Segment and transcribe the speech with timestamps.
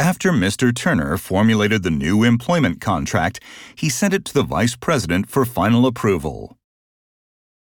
[0.00, 0.74] After Mr.
[0.74, 3.38] Turner formulated the new employment contract,
[3.74, 6.56] he sent it to the vice president for final approval.